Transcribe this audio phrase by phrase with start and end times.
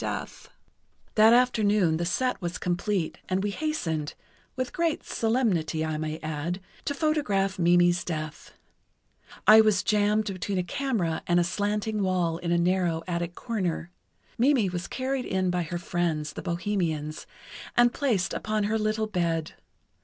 [0.01, 3.49] [Illustration: "LA BOHÊME" Mimi at the pawnshop] That afternoon the set was complete and we
[3.51, 8.53] hastened—with great solemnity, I may add—to photograph Mimi's death.
[9.45, 13.91] I was jammed between a camera and a slanting wall in a narrow attic corner.
[14.39, 17.27] Mimi was carried in by her friends, the bohemians,
[17.77, 19.51] and placed upon her little bed.